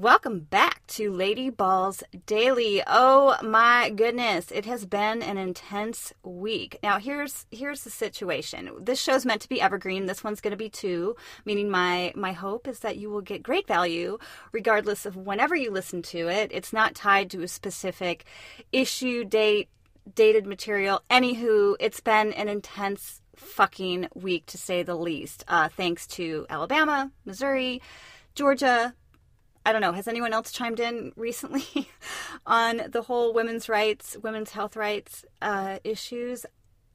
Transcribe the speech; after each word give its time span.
Welcome 0.00 0.40
back 0.40 0.86
to 0.86 1.12
Lady 1.12 1.50
Balls 1.50 2.02
Daily. 2.24 2.82
Oh 2.86 3.36
my 3.42 3.90
goodness, 3.90 4.50
it 4.50 4.64
has 4.64 4.86
been 4.86 5.22
an 5.22 5.36
intense 5.36 6.14
week. 6.22 6.78
Now 6.82 6.98
here's 6.98 7.44
here's 7.50 7.84
the 7.84 7.90
situation. 7.90 8.70
This 8.80 8.98
show's 8.98 9.26
meant 9.26 9.42
to 9.42 9.48
be 9.50 9.60
evergreen. 9.60 10.06
This 10.06 10.24
one's 10.24 10.40
going 10.40 10.52
to 10.52 10.56
be 10.56 10.70
too, 10.70 11.16
meaning 11.44 11.68
my 11.68 12.14
my 12.16 12.32
hope 12.32 12.66
is 12.66 12.78
that 12.78 12.96
you 12.96 13.10
will 13.10 13.20
get 13.20 13.42
great 13.42 13.66
value 13.66 14.16
regardless 14.52 15.04
of 15.04 15.16
whenever 15.16 15.54
you 15.54 15.70
listen 15.70 16.00
to 16.04 16.28
it. 16.28 16.50
It's 16.50 16.72
not 16.72 16.94
tied 16.94 17.28
to 17.32 17.42
a 17.42 17.48
specific 17.48 18.24
issue, 18.72 19.22
date, 19.26 19.68
dated 20.14 20.46
material. 20.46 21.02
Anywho, 21.10 21.76
it's 21.78 22.00
been 22.00 22.32
an 22.32 22.48
intense 22.48 23.20
fucking 23.36 24.08
week 24.14 24.46
to 24.46 24.56
say 24.56 24.82
the 24.82 24.96
least. 24.96 25.44
Uh, 25.46 25.68
thanks 25.68 26.06
to 26.06 26.46
Alabama, 26.48 27.12
Missouri, 27.26 27.82
Georgia, 28.34 28.94
I 29.64 29.72
don't 29.72 29.82
know, 29.82 29.92
has 29.92 30.08
anyone 30.08 30.32
else 30.32 30.52
chimed 30.52 30.80
in 30.80 31.12
recently 31.16 31.90
on 32.46 32.82
the 32.88 33.02
whole 33.02 33.34
women's 33.34 33.68
rights, 33.68 34.16
women's 34.22 34.52
health 34.52 34.76
rights 34.76 35.24
uh, 35.42 35.78
issues? 35.84 36.46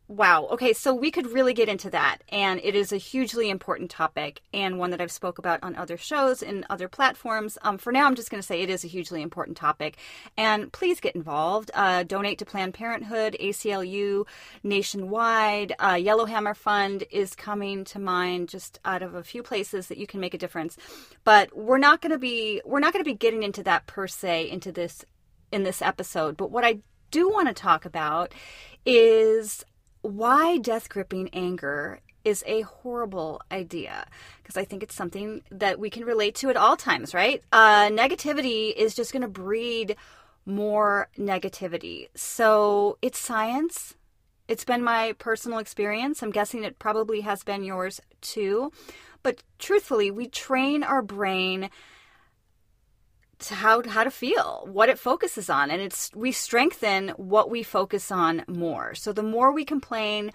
Wow. 0.08 0.46
Okay, 0.52 0.72
so 0.72 0.94
we 0.94 1.10
could 1.10 1.32
really 1.32 1.56
get 1.56 1.68
into 1.68 1.90
that, 1.90 2.20
and 2.30 2.62
it 2.64 2.76
is 2.76 2.92
a 2.92 2.98
hugely 2.98 3.50
important 3.50 3.90
topic 3.90 4.42
and 4.54 4.78
one 4.78 4.92
that 4.92 5.02
I've 5.02 5.12
spoke 5.12 5.40
about 5.40 5.64
on 5.64 5.76
other 5.76 5.98
shows 5.98 6.44
and 6.44 6.64
other 6.70 6.88
platforms. 6.88 7.58
Um, 7.64 7.80
for 7.80 7.92
now, 7.92 8.06
I'm 8.06 8.14
just 8.14 8.30
going 8.30 8.40
to 8.40 8.46
say 8.46 8.62
it 8.62 8.70
is 8.70 8.84
a 8.84 8.88
hugely 8.88 9.24
important 9.24 9.58
topic, 9.58 9.98
and 10.38 10.72
please 10.72 11.00
get 11.00 11.16
involved. 11.16 11.72
Uh, 11.74 12.04
donate 12.04 12.38
to 12.38 12.46
Planned 12.46 12.76
Parenthood, 12.76 13.36
ACLU, 13.42 14.28
nationwide. 14.62 15.74
Uh, 15.80 15.98
Yellowhammer 16.00 16.54
Fund 16.54 17.04
is 17.10 17.34
coming 17.34 17.84
to 17.86 17.98
mind 17.98 18.50
just 18.50 18.80
out 18.86 19.02
of 19.02 19.16
a 19.16 19.24
few 19.24 19.42
places 19.42 19.88
that 19.88 19.98
you 19.98 20.06
can 20.06 20.20
make 20.20 20.36
a 20.36 20.38
difference. 20.38 20.78
But 21.24 21.58
we're 21.58 21.80
not 21.80 22.02
going 22.02 22.12
to 22.12 22.20
be 22.20 22.62
we're 22.64 22.80
not 22.80 22.94
going 22.94 23.04
to 23.04 23.10
be 23.10 23.18
getting 23.18 23.42
into 23.42 23.64
that 23.64 23.88
per 23.88 24.06
se 24.06 24.52
into 24.52 24.72
this 24.72 25.04
in 25.52 25.64
this 25.64 25.82
episode. 25.82 26.38
But 26.38 26.52
what 26.52 26.64
I 26.64 26.82
do 27.10 27.28
want 27.28 27.48
to 27.48 27.56
talk 27.56 27.86
about 27.86 28.36
is 28.86 29.66
why 30.06 30.58
death 30.58 30.90
gripping 30.90 31.30
anger 31.34 32.00
is 32.24 32.44
a 32.48 32.62
horrible 32.62 33.42
idea 33.52 34.08
because 34.42 34.58
I 34.58 34.66
think 34.66 34.84
it's 34.84 34.96
something 34.96 35.42
that 35.52 35.80
we 35.80 35.90
can 35.90 36.06
relate 36.06 36.36
to 36.36 36.50
at 36.50 36.58
all 36.58 36.76
times, 36.76 37.14
right? 37.14 37.42
Uh, 37.52 37.90
negativity 37.90 38.74
is 38.76 38.96
just 38.96 39.12
going 39.14 39.22
to 39.22 39.28
breed 39.28 39.96
more 40.46 41.08
negativity. 41.18 42.08
So 42.16 42.98
it's 43.02 43.20
science. 43.20 43.96
It's 44.48 44.66
been 44.66 44.84
my 44.84 45.14
personal 45.14 45.60
experience. 45.60 46.22
I'm 46.22 46.32
guessing 46.32 46.64
it 46.64 46.80
probably 46.80 47.22
has 47.22 47.44
been 47.44 47.64
yours 47.64 48.02
too. 48.22 48.72
But 49.24 49.42
truthfully, 49.58 50.12
we 50.12 50.28
train 50.28 50.84
our 50.84 51.02
brain 51.02 51.70
to 53.40 53.56
how 53.56 53.82
how 53.88 54.04
to 54.04 54.12
feel, 54.12 54.68
what 54.72 54.90
it 54.90 55.00
focuses 55.00 55.50
on, 55.50 55.70
and 55.72 55.82
it's 55.82 56.12
we 56.16 56.32
strengthen 56.32 57.10
what 57.10 57.50
we 57.50 57.64
focus 57.64 58.12
on 58.12 58.44
more. 58.48 58.96
So 58.96 59.12
the 59.14 59.24
more 59.24 59.52
we 59.52 59.66
complain, 59.66 60.32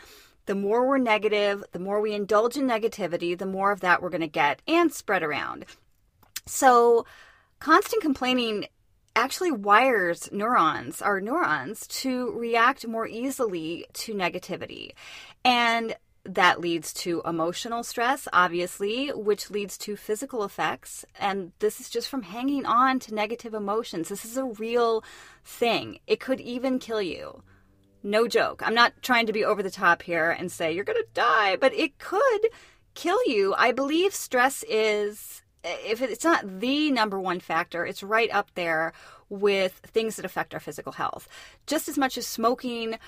the 0.46 0.54
more 0.54 0.86
we're 0.86 0.98
negative, 0.98 1.64
the 1.72 1.78
more 1.78 2.00
we 2.00 2.14
indulge 2.14 2.56
in 2.56 2.66
negativity, 2.66 3.36
the 3.38 3.46
more 3.46 3.72
of 3.72 3.80
that 3.80 4.02
we're 4.02 4.10
going 4.10 4.20
to 4.20 4.26
get 4.26 4.62
and 4.66 4.92
spread 4.92 5.22
around. 5.22 5.64
So 6.46 7.06
constant 7.58 8.02
complaining 8.02 8.66
actually 9.16 9.50
wires 9.50 10.28
neurons, 10.32 11.02
our 11.02 11.20
neurons, 11.20 11.86
to 11.88 12.32
react 12.32 12.86
more 12.86 13.06
easily 13.06 13.86
to 13.92 14.14
negativity. 14.14 14.92
And 15.44 15.94
that 16.24 16.60
leads 16.60 16.92
to 16.92 17.22
emotional 17.24 17.82
stress, 17.82 18.28
obviously, 18.32 19.08
which 19.08 19.50
leads 19.50 19.78
to 19.78 19.96
physical 19.96 20.44
effects. 20.44 21.04
And 21.18 21.52
this 21.60 21.80
is 21.80 21.88
just 21.88 22.08
from 22.08 22.22
hanging 22.22 22.66
on 22.66 22.98
to 23.00 23.14
negative 23.14 23.54
emotions. 23.54 24.08
This 24.08 24.24
is 24.24 24.36
a 24.36 24.44
real 24.44 25.02
thing. 25.44 25.98
It 26.06 26.20
could 26.20 26.40
even 26.40 26.78
kill 26.78 27.00
you. 27.00 27.42
No 28.02 28.28
joke. 28.28 28.62
I'm 28.64 28.74
not 28.74 29.02
trying 29.02 29.26
to 29.26 29.32
be 29.32 29.44
over 29.44 29.62
the 29.62 29.70
top 29.70 30.02
here 30.02 30.30
and 30.30 30.52
say 30.52 30.72
you're 30.72 30.84
going 30.84 31.02
to 31.02 31.14
die, 31.14 31.56
but 31.56 31.74
it 31.74 31.98
could 31.98 32.48
kill 32.94 33.18
you. 33.26 33.54
I 33.56 33.72
believe 33.72 34.14
stress 34.14 34.62
is, 34.68 35.42
if 35.64 36.02
it's 36.02 36.24
not 36.24 36.60
the 36.60 36.90
number 36.90 37.18
one 37.18 37.40
factor, 37.40 37.84
it's 37.84 38.02
right 38.02 38.30
up 38.30 38.50
there 38.54 38.92
with 39.28 39.72
things 39.86 40.16
that 40.16 40.24
affect 40.24 40.52
our 40.54 40.60
physical 40.60 40.92
health. 40.92 41.28
Just 41.66 41.88
as 41.88 41.96
much 41.96 42.18
as 42.18 42.26
smoking, 42.26 42.98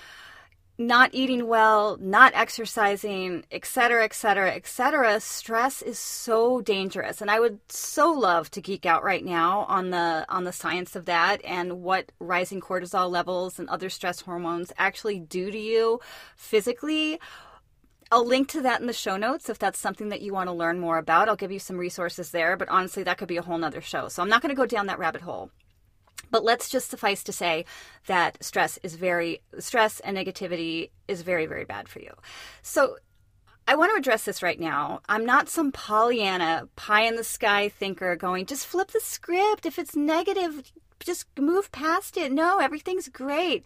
not 0.77 1.11
eating 1.13 1.47
well, 1.47 1.97
not 1.99 2.33
exercising, 2.33 3.45
etc., 3.51 4.03
etc., 4.03 4.51
etc., 4.51 5.19
stress 5.19 5.81
is 5.81 5.99
so 5.99 6.61
dangerous. 6.61 7.21
And 7.21 7.29
I 7.29 7.39
would 7.39 7.59
so 7.69 8.11
love 8.11 8.49
to 8.51 8.61
geek 8.61 8.85
out 8.85 9.03
right 9.03 9.23
now 9.23 9.65
on 9.69 9.91
the 9.91 10.25
on 10.29 10.45
the 10.45 10.51
science 10.51 10.95
of 10.95 11.05
that 11.05 11.43
and 11.45 11.83
what 11.83 12.11
rising 12.19 12.59
cortisol 12.59 13.09
levels 13.09 13.59
and 13.59 13.69
other 13.69 13.89
stress 13.89 14.21
hormones 14.21 14.73
actually 14.77 15.19
do 15.19 15.51
to 15.51 15.59
you 15.59 15.99
physically. 16.35 17.19
I'll 18.11 18.25
link 18.25 18.47
to 18.49 18.61
that 18.61 18.81
in 18.81 18.87
the 18.87 18.93
show 18.93 19.17
notes 19.17 19.49
if 19.49 19.57
that's 19.57 19.79
something 19.79 20.09
that 20.09 20.21
you 20.21 20.33
want 20.33 20.47
to 20.47 20.53
learn 20.53 20.79
more 20.79 20.97
about. 20.97 21.29
I'll 21.29 21.35
give 21.35 21.51
you 21.51 21.59
some 21.59 21.77
resources 21.77 22.31
there, 22.31 22.57
but 22.57 22.69
honestly, 22.69 23.03
that 23.03 23.17
could 23.17 23.27
be 23.27 23.37
a 23.37 23.41
whole 23.41 23.57
nother 23.57 23.81
show. 23.81 24.07
So 24.07 24.21
I'm 24.21 24.29
not 24.29 24.41
going 24.41 24.49
to 24.49 24.55
go 24.55 24.65
down 24.67 24.87
that 24.87 24.99
rabbit 24.99 25.21
hole. 25.21 25.49
But 26.33 26.43
let's 26.43 26.67
just 26.67 26.89
suffice 26.89 27.23
to 27.25 27.31
say 27.31 27.63
that 28.07 28.43
stress 28.43 28.79
is 28.81 28.95
very, 28.95 29.43
stress 29.59 29.99
and 29.99 30.17
negativity 30.17 30.89
is 31.07 31.21
very, 31.21 31.45
very 31.45 31.63
bad 31.63 31.87
for 31.87 31.99
you. 31.99 32.11
So 32.63 32.97
I 33.67 33.75
want 33.75 33.91
to 33.91 33.99
address 33.99 34.25
this 34.25 34.41
right 34.41 34.59
now. 34.59 35.01
I'm 35.07 35.27
not 35.27 35.47
some 35.47 35.71
Pollyanna, 35.71 36.69
pie 36.75 37.03
in 37.03 37.17
the 37.17 37.23
sky 37.23 37.69
thinker 37.69 38.15
going, 38.15 38.47
just 38.47 38.65
flip 38.65 38.89
the 38.89 38.99
script. 38.99 39.67
If 39.67 39.77
it's 39.77 39.95
negative, 39.95 40.73
just 40.99 41.27
move 41.37 41.71
past 41.71 42.17
it. 42.17 42.31
No, 42.31 42.57
everything's 42.57 43.09
great. 43.09 43.63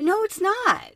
No, 0.00 0.24
it's 0.24 0.40
not. 0.40 0.94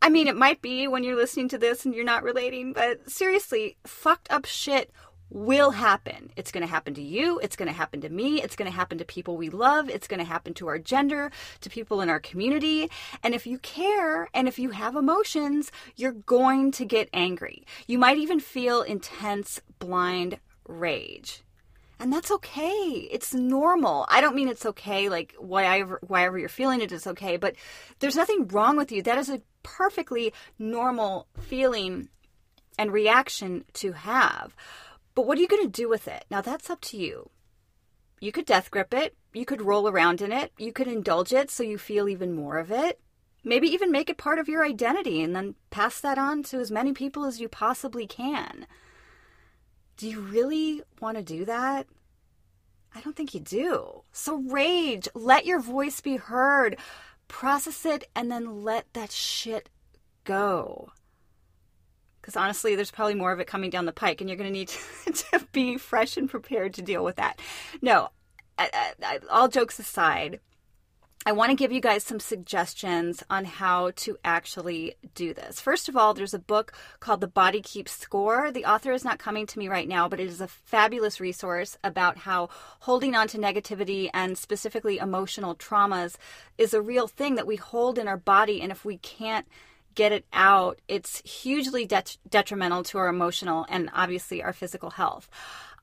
I 0.00 0.08
mean, 0.08 0.28
it 0.28 0.36
might 0.36 0.62
be 0.62 0.88
when 0.88 1.04
you're 1.04 1.14
listening 1.14 1.50
to 1.50 1.58
this 1.58 1.84
and 1.84 1.94
you're 1.94 2.06
not 2.06 2.22
relating, 2.22 2.72
but 2.72 3.10
seriously, 3.10 3.76
fucked 3.84 4.30
up 4.32 4.46
shit 4.46 4.90
will 5.32 5.70
happen. 5.70 6.30
It's 6.36 6.52
going 6.52 6.62
to 6.62 6.70
happen 6.70 6.94
to 6.94 7.02
you. 7.02 7.38
It's 7.40 7.56
going 7.56 7.68
to 7.68 7.74
happen 7.74 8.02
to 8.02 8.08
me. 8.08 8.42
It's 8.42 8.56
going 8.56 8.70
to 8.70 8.76
happen 8.76 8.98
to 8.98 9.04
people 9.04 9.36
we 9.36 9.48
love. 9.48 9.88
It's 9.88 10.06
going 10.06 10.18
to 10.18 10.24
happen 10.24 10.54
to 10.54 10.68
our 10.68 10.78
gender, 10.78 11.30
to 11.62 11.70
people 11.70 12.00
in 12.00 12.10
our 12.10 12.20
community. 12.20 12.90
And 13.22 13.34
if 13.34 13.46
you 13.46 13.58
care 13.58 14.28
and 14.34 14.46
if 14.46 14.58
you 14.58 14.70
have 14.70 14.94
emotions, 14.94 15.72
you're 15.96 16.12
going 16.12 16.70
to 16.72 16.84
get 16.84 17.08
angry. 17.12 17.64
You 17.86 17.98
might 17.98 18.18
even 18.18 18.40
feel 18.40 18.82
intense, 18.82 19.60
blind 19.78 20.38
rage. 20.68 21.42
And 21.98 22.12
that's 22.12 22.32
okay. 22.32 23.08
It's 23.10 23.32
normal. 23.32 24.06
I 24.08 24.20
don't 24.20 24.34
mean 24.34 24.48
it's 24.48 24.66
okay, 24.66 25.08
like 25.08 25.34
whatever, 25.38 26.00
whatever 26.02 26.36
you're 26.36 26.48
feeling 26.48 26.80
it, 26.80 26.90
it 26.90 26.92
is 26.92 27.06
okay, 27.06 27.36
but 27.36 27.54
there's 28.00 28.16
nothing 28.16 28.48
wrong 28.48 28.76
with 28.76 28.90
you. 28.90 29.02
That 29.02 29.18
is 29.18 29.30
a 29.30 29.40
perfectly 29.62 30.32
normal 30.58 31.28
feeling 31.38 32.08
and 32.76 32.92
reaction 32.92 33.64
to 33.74 33.92
have. 33.92 34.56
But 35.14 35.26
what 35.26 35.38
are 35.38 35.40
you 35.40 35.48
going 35.48 35.64
to 35.64 35.68
do 35.68 35.88
with 35.88 36.08
it? 36.08 36.24
Now 36.30 36.40
that's 36.40 36.70
up 36.70 36.80
to 36.82 36.96
you. 36.96 37.30
You 38.20 38.32
could 38.32 38.46
death 38.46 38.70
grip 38.70 38.94
it. 38.94 39.16
You 39.34 39.44
could 39.44 39.62
roll 39.62 39.88
around 39.88 40.20
in 40.22 40.32
it. 40.32 40.52
You 40.58 40.72
could 40.72 40.86
indulge 40.86 41.32
it 41.32 41.50
so 41.50 41.62
you 41.62 41.76
feel 41.76 42.08
even 42.08 42.34
more 42.34 42.58
of 42.58 42.70
it. 42.70 43.00
Maybe 43.44 43.66
even 43.68 43.90
make 43.90 44.08
it 44.08 44.16
part 44.16 44.38
of 44.38 44.48
your 44.48 44.64
identity 44.64 45.22
and 45.22 45.34
then 45.34 45.56
pass 45.70 46.00
that 46.00 46.18
on 46.18 46.44
to 46.44 46.60
as 46.60 46.70
many 46.70 46.92
people 46.92 47.24
as 47.24 47.40
you 47.40 47.48
possibly 47.48 48.06
can. 48.06 48.66
Do 49.96 50.08
you 50.08 50.20
really 50.20 50.82
want 51.00 51.16
to 51.16 51.22
do 51.22 51.44
that? 51.44 51.86
I 52.94 53.00
don't 53.00 53.16
think 53.16 53.34
you 53.34 53.40
do. 53.40 54.02
So 54.12 54.36
rage, 54.36 55.08
let 55.14 55.44
your 55.44 55.60
voice 55.60 56.00
be 56.00 56.16
heard, 56.16 56.78
process 57.26 57.84
it, 57.84 58.04
and 58.14 58.30
then 58.30 58.62
let 58.62 58.92
that 58.92 59.10
shit 59.10 59.68
go 60.24 60.92
because 62.22 62.36
honestly, 62.36 62.76
there's 62.76 62.92
probably 62.92 63.16
more 63.16 63.32
of 63.32 63.40
it 63.40 63.48
coming 63.48 63.68
down 63.68 63.84
the 63.84 63.92
pike, 63.92 64.20
and 64.20 64.30
you're 64.30 64.38
going 64.38 64.48
to 64.48 64.58
need 64.58 64.68
to 65.06 65.46
be 65.52 65.76
fresh 65.76 66.16
and 66.16 66.30
prepared 66.30 66.72
to 66.74 66.82
deal 66.82 67.04
with 67.04 67.16
that. 67.16 67.40
No, 67.82 68.10
I, 68.56 68.92
I, 69.02 69.18
all 69.28 69.48
jokes 69.48 69.78
aside, 69.80 70.38
I 71.24 71.32
want 71.32 71.50
to 71.50 71.56
give 71.56 71.70
you 71.70 71.80
guys 71.80 72.02
some 72.02 72.18
suggestions 72.18 73.22
on 73.30 73.44
how 73.44 73.92
to 73.96 74.18
actually 74.24 74.94
do 75.14 75.32
this. 75.32 75.60
First 75.60 75.88
of 75.88 75.96
all, 75.96 76.14
there's 76.14 76.34
a 76.34 76.38
book 76.38 76.72
called 76.98 77.20
The 77.20 77.28
Body 77.28 77.60
Keeps 77.60 77.92
Score. 77.92 78.50
The 78.50 78.64
author 78.64 78.92
is 78.92 79.04
not 79.04 79.20
coming 79.20 79.46
to 79.46 79.58
me 79.58 79.68
right 79.68 79.86
now, 79.86 80.08
but 80.08 80.18
it 80.18 80.26
is 80.26 80.40
a 80.40 80.48
fabulous 80.48 81.20
resource 81.20 81.76
about 81.84 82.18
how 82.18 82.48
holding 82.80 83.14
on 83.14 83.28
to 83.28 83.38
negativity 83.38 84.10
and 84.12 84.36
specifically 84.36 84.98
emotional 84.98 85.54
traumas 85.54 86.16
is 86.58 86.74
a 86.74 86.82
real 86.82 87.06
thing 87.06 87.36
that 87.36 87.46
we 87.46 87.54
hold 87.54 87.98
in 87.98 88.08
our 88.08 88.16
body. 88.16 88.60
And 88.60 88.72
if 88.72 88.84
we 88.84 88.98
can't 88.98 89.46
get 89.94 90.12
it 90.12 90.24
out, 90.32 90.80
it's 90.88 91.20
hugely 91.20 91.86
det- 91.86 92.18
detrimental 92.28 92.82
to 92.84 92.98
our 92.98 93.08
emotional 93.08 93.66
and 93.68 93.90
obviously 93.94 94.42
our 94.42 94.52
physical 94.52 94.90
health. 94.90 95.28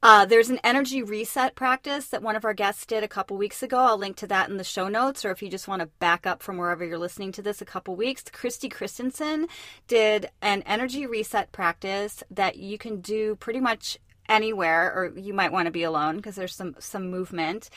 Uh, 0.02 0.26
there's 0.26 0.50
an 0.50 0.60
energy 0.64 1.04
reset 1.04 1.56
practice 1.56 2.08
that 2.08 2.24
one 2.24 2.38
of 2.38 2.46
our 2.46 2.54
guests 2.54 2.86
did 2.86 3.04
a 3.04 3.08
couple 3.08 3.36
weeks 3.36 3.62
ago. 3.62 3.78
I'll 3.78 3.98
link 3.98 4.16
to 4.18 4.28
that 4.28 4.50
in 4.50 4.56
the 4.56 4.64
show 4.64 4.88
notes, 4.88 5.26
or 5.26 5.32
if 5.32 5.42
you 5.42 5.50
just 5.50 5.68
want 5.68 5.82
to 5.82 5.88
back 6.00 6.26
up 6.26 6.42
from 6.42 6.58
wherever 6.58 6.86
you're 6.86 6.98
listening 6.98 7.34
to 7.34 7.42
this 7.42 7.62
a 7.62 7.66
couple 7.66 7.98
weeks, 7.98 8.24
Christy 8.32 8.70
Christensen 8.70 9.48
did 9.88 10.30
an 10.42 10.62
energy 10.66 11.06
reset 11.06 11.52
practice 11.52 12.24
that 12.32 12.56
you 12.56 12.78
can 12.78 13.02
do 13.02 13.36
pretty 13.36 13.60
much 13.60 13.98
anywhere 14.30 14.94
or 14.94 15.12
you 15.18 15.34
might 15.34 15.52
want 15.52 15.66
to 15.66 15.72
be 15.72 15.84
alone 15.84 16.18
because 16.18 16.36
there's 16.36 16.56
some 16.56 16.76
some 16.78 17.10
movement 17.10 17.70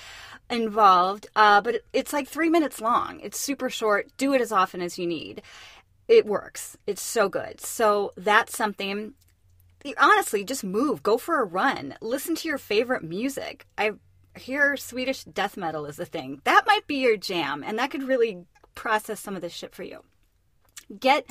involved 0.51 1.27
uh, 1.35 1.63
but 1.63 1.77
it, 1.77 1.85
it's 1.95 2.13
like 2.13 2.29
three 2.29 2.51
minutes 2.51 2.79
long 2.79 3.19
it's 3.21 3.41
super 3.41 3.71
short 3.71 4.07
do 4.19 4.35
it 4.35 4.41
as 4.43 4.53
often 4.53 4.83
as 4.83 4.99
you 4.99 5.07
need 5.07 5.41
it 6.13 6.27
works 6.27 6.77
it's 6.87 7.03
so 7.03 7.29
good 7.29 7.61
so 7.61 8.13
that's 8.17 8.57
something 8.57 9.15
honestly, 9.99 10.45
just 10.45 10.65
move, 10.65 11.03
go 11.03 11.19
for 11.19 11.41
a 11.41 11.45
run, 11.45 11.97
listen 12.01 12.35
to 12.37 12.49
your 12.49 12.59
favorite 12.59 13.03
music. 13.03 13.67
I 13.77 13.93
hear 14.37 14.77
Swedish 14.77 15.25
death 15.25 15.57
metal 15.57 15.87
is 15.87 15.99
a 15.99 16.05
thing. 16.05 16.41
That 16.45 16.65
might 16.67 16.87
be 16.87 16.97
your 16.97 17.17
jam, 17.17 17.63
and 17.67 17.79
that 17.79 17.91
could 17.91 18.05
really 18.05 18.45
process 18.75 19.21
some 19.21 19.37
of 19.37 19.43
this 19.43 19.53
shit 19.53 19.75
for 19.75 19.83
you. 19.83 20.03
Get 20.99 21.27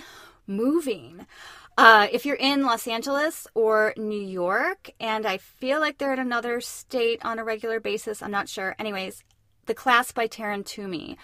moving. 0.46 1.26
Uh, 1.78 2.08
if 2.12 2.26
you're 2.26 2.36
in 2.36 2.64
Los 2.64 2.88
Angeles 2.88 3.48
or 3.54 3.94
New 3.98 4.22
York, 4.22 4.92
and 5.00 5.26
I 5.26 5.38
feel 5.38 5.80
like 5.80 5.98
they're 5.98 6.14
in 6.14 6.20
another 6.20 6.62
state 6.62 7.24
on 7.24 7.40
a 7.40 7.44
regular 7.44 7.80
basis, 7.80 8.22
I'm 8.22 8.32
not 8.32 8.50
sure. 8.50 8.76
Anyways, 8.78 9.24
the 9.66 9.74
class 9.74 10.12
by 10.12 10.28
Taryn 10.28 10.66
Toomey 10.66 11.18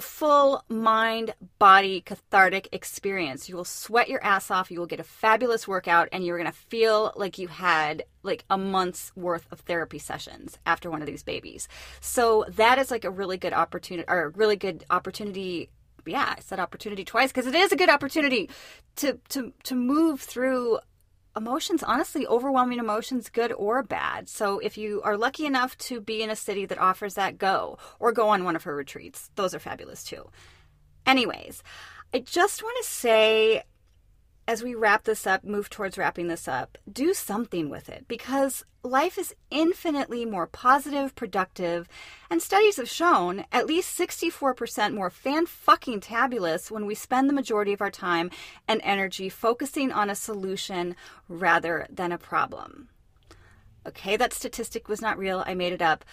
full 0.00 0.64
mind 0.68 1.34
body 1.58 2.00
cathartic 2.00 2.68
experience. 2.72 3.48
You 3.48 3.56
will 3.56 3.64
sweat 3.64 4.08
your 4.08 4.22
ass 4.24 4.50
off, 4.50 4.70
you 4.70 4.78
will 4.78 4.86
get 4.86 5.00
a 5.00 5.04
fabulous 5.04 5.66
workout, 5.66 6.08
and 6.12 6.24
you're 6.24 6.38
going 6.38 6.50
to 6.50 6.56
feel 6.56 7.12
like 7.16 7.38
you 7.38 7.48
had 7.48 8.04
like 8.22 8.44
a 8.50 8.58
month's 8.58 9.12
worth 9.16 9.46
of 9.50 9.60
therapy 9.60 9.98
sessions 9.98 10.58
after 10.66 10.90
one 10.90 11.00
of 11.00 11.06
these 11.06 11.22
babies. 11.22 11.68
So 12.00 12.44
that 12.50 12.78
is 12.78 12.90
like 12.90 13.04
a 13.04 13.10
really 13.10 13.36
good 13.36 13.52
opportunity 13.52 14.08
or 14.08 14.24
a 14.24 14.28
really 14.30 14.56
good 14.56 14.84
opportunity 14.90 15.70
yeah, 16.06 16.34
I 16.36 16.40
said 16.40 16.58
opportunity 16.58 17.04
twice 17.04 17.30
because 17.30 17.46
it 17.46 17.54
is 17.54 17.70
a 17.70 17.76
good 17.76 17.90
opportunity 17.90 18.48
to 18.96 19.18
to 19.30 19.52
to 19.64 19.74
move 19.74 20.20
through 20.20 20.78
emotions, 21.38 21.82
honestly, 21.82 22.26
overwhelming 22.26 22.78
emotions, 22.78 23.30
good 23.30 23.52
or 23.52 23.82
bad. 23.82 24.28
So 24.28 24.58
if 24.58 24.76
you 24.76 25.00
are 25.02 25.16
lucky 25.16 25.46
enough 25.46 25.78
to 25.78 26.00
be 26.02 26.22
in 26.22 26.28
a 26.28 26.36
city 26.36 26.66
that 26.66 26.78
offers 26.78 27.14
that, 27.14 27.38
go 27.38 27.78
or 27.98 28.12
go 28.12 28.28
on 28.28 28.44
one 28.44 28.56
of 28.56 28.64
her 28.64 28.76
retreats. 28.76 29.30
Those 29.36 29.54
are 29.54 29.58
fabulous 29.58 30.04
too. 30.04 30.28
Anyways, 31.06 31.62
I 32.12 32.18
just 32.18 32.62
want 32.62 32.76
to 32.82 32.90
say 32.90 33.62
as 34.48 34.62
we 34.62 34.74
wrap 34.74 35.04
this 35.04 35.26
up, 35.26 35.44
move 35.44 35.68
towards 35.68 35.98
wrapping 35.98 36.28
this 36.28 36.48
up, 36.48 36.78
do 36.90 37.12
something 37.12 37.68
with 37.68 37.90
it 37.90 38.06
because 38.08 38.64
life 38.88 39.18
is 39.18 39.34
infinitely 39.50 40.24
more 40.24 40.46
positive, 40.46 41.14
productive, 41.14 41.88
and 42.30 42.42
studies 42.42 42.76
have 42.76 42.88
shown 42.88 43.44
at 43.52 43.66
least 43.66 43.98
64% 43.98 44.94
more 44.94 45.10
fan 45.10 45.46
fucking 45.46 46.00
tabulous 46.00 46.70
when 46.70 46.86
we 46.86 46.94
spend 46.94 47.28
the 47.28 47.34
majority 47.34 47.72
of 47.72 47.80
our 47.80 47.90
time 47.90 48.30
and 48.66 48.80
energy 48.82 49.28
focusing 49.28 49.92
on 49.92 50.10
a 50.10 50.14
solution 50.14 50.96
rather 51.28 51.86
than 51.90 52.12
a 52.12 52.18
problem. 52.18 52.88
Okay, 53.86 54.16
that 54.16 54.32
statistic 54.32 54.88
was 54.88 55.00
not 55.00 55.18
real, 55.18 55.44
I 55.46 55.54
made 55.54 55.72
it 55.72 55.82
up, 55.82 56.04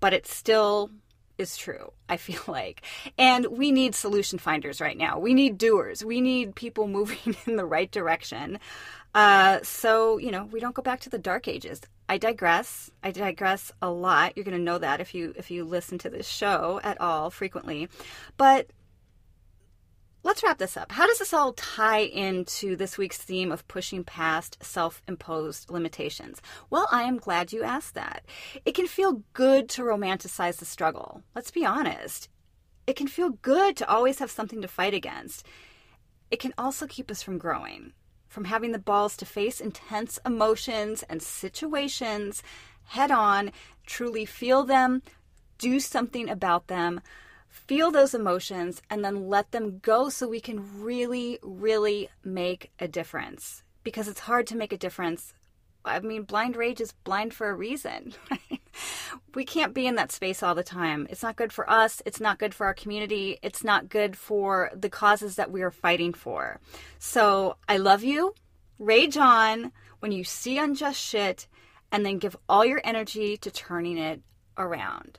but 0.00 0.12
it's 0.12 0.34
still 0.34 0.90
is 1.38 1.56
true, 1.56 1.92
I 2.08 2.16
feel 2.16 2.42
like. 2.48 2.82
And 3.18 3.46
we 3.46 3.72
need 3.72 3.94
solution 3.94 4.38
finders 4.38 4.80
right 4.80 4.96
now. 4.96 5.18
We 5.18 5.34
need 5.34 5.58
doers. 5.58 6.04
We 6.04 6.20
need 6.20 6.54
people 6.54 6.88
moving 6.98 7.36
in 7.46 7.56
the 7.56 7.64
right 7.64 7.90
direction. 7.90 8.58
Uh, 9.14 9.60
so, 9.62 10.18
you 10.18 10.30
know, 10.30 10.44
we 10.46 10.60
don't 10.60 10.74
go 10.74 10.82
back 10.82 11.00
to 11.00 11.10
the 11.10 11.18
dark 11.18 11.46
ages. 11.46 11.82
I 12.08 12.18
digress. 12.18 12.90
I 13.02 13.10
digress 13.10 13.72
a 13.80 13.90
lot. 13.90 14.32
You're 14.36 14.44
going 14.44 14.56
to 14.56 14.62
know 14.62 14.78
that 14.78 15.00
if 15.00 15.14
you 15.14 15.32
if 15.36 15.50
you 15.50 15.64
listen 15.64 15.98
to 15.98 16.10
this 16.10 16.28
show 16.28 16.80
at 16.82 17.00
all 17.00 17.30
frequently. 17.30 17.88
But 18.36 18.68
let's 20.22 20.42
wrap 20.42 20.58
this 20.58 20.76
up. 20.76 20.92
How 20.92 21.06
does 21.06 21.18
this 21.18 21.34
all 21.34 21.52
tie 21.54 22.00
into 22.00 22.76
this 22.76 22.96
week's 22.96 23.18
theme 23.18 23.50
of 23.50 23.66
pushing 23.68 24.04
past 24.04 24.62
self 24.62 25.02
imposed 25.08 25.70
limitations? 25.70 26.40
Well, 26.70 26.88
I 26.90 27.02
am 27.02 27.18
glad 27.18 27.52
you 27.52 27.62
asked 27.62 27.94
that. 27.94 28.24
It 28.64 28.74
can 28.74 28.86
feel 28.86 29.22
good 29.32 29.68
to 29.70 29.82
romanticize 29.82 30.56
the 30.56 30.64
struggle. 30.64 31.22
Let's 31.34 31.50
be 31.50 31.64
honest. 31.64 32.28
It 32.86 32.96
can 32.96 33.08
feel 33.08 33.30
good 33.30 33.76
to 33.76 33.88
always 33.88 34.18
have 34.18 34.30
something 34.30 34.62
to 34.62 34.68
fight 34.68 34.94
against. 34.94 35.46
It 36.30 36.40
can 36.40 36.54
also 36.56 36.86
keep 36.86 37.10
us 37.10 37.22
from 37.22 37.38
growing, 37.38 37.92
from 38.28 38.46
having 38.46 38.72
the 38.72 38.78
balls 38.78 39.16
to 39.18 39.26
face 39.26 39.60
intense 39.60 40.18
emotions 40.24 41.04
and 41.08 41.22
situations 41.22 42.42
head 42.84 43.10
on, 43.10 43.52
truly 43.86 44.24
feel 44.24 44.64
them, 44.64 45.02
do 45.58 45.78
something 45.78 46.28
about 46.28 46.66
them 46.66 47.00
feel 47.52 47.90
those 47.90 48.14
emotions 48.14 48.80
and 48.88 49.04
then 49.04 49.28
let 49.28 49.52
them 49.52 49.78
go 49.82 50.08
so 50.08 50.26
we 50.26 50.40
can 50.40 50.82
really, 50.82 51.38
really 51.42 52.08
make 52.24 52.72
a 52.78 52.88
difference. 52.88 53.62
Because 53.84 54.08
it's 54.08 54.20
hard 54.20 54.46
to 54.48 54.56
make 54.56 54.72
a 54.72 54.78
difference. 54.78 55.34
I 55.84 56.00
mean, 56.00 56.22
blind 56.22 56.56
rage 56.56 56.80
is 56.80 56.92
blind 57.04 57.34
for 57.34 57.50
a 57.50 57.54
reason. 57.54 58.14
we 59.34 59.44
can't 59.44 59.74
be 59.74 59.86
in 59.86 59.96
that 59.96 60.12
space 60.12 60.42
all 60.42 60.54
the 60.54 60.62
time. 60.62 61.06
It's 61.10 61.22
not 61.22 61.36
good 61.36 61.52
for 61.52 61.68
us. 61.68 62.00
It's 62.06 62.20
not 62.20 62.38
good 62.38 62.54
for 62.54 62.66
our 62.66 62.74
community. 62.74 63.38
It's 63.42 63.62
not 63.62 63.90
good 63.90 64.16
for 64.16 64.70
the 64.74 64.88
causes 64.88 65.36
that 65.36 65.50
we 65.50 65.60
are 65.62 65.70
fighting 65.70 66.14
for. 66.14 66.58
So 66.98 67.56
I 67.68 67.76
love 67.76 68.02
you. 68.02 68.34
Rage 68.78 69.18
on 69.18 69.72
when 70.00 70.10
you 70.10 70.24
see 70.24 70.56
unjust 70.56 71.00
shit 71.00 71.48
and 71.90 72.06
then 72.06 72.18
give 72.18 72.36
all 72.48 72.64
your 72.64 72.80
energy 72.82 73.36
to 73.36 73.50
turning 73.50 73.98
it 73.98 74.22
around. 74.56 75.18